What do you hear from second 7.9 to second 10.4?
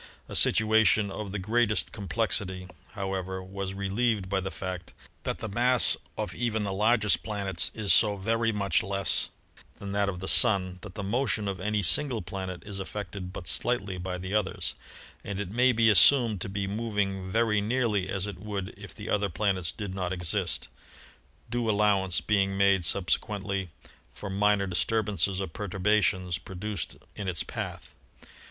so very much less than that of the